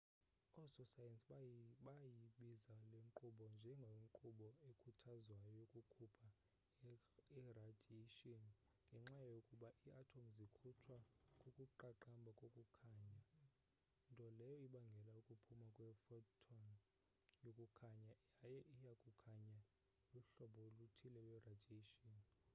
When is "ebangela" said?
14.65-15.11